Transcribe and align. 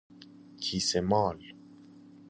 کیسه 0.61 1.01
مال 1.01 1.39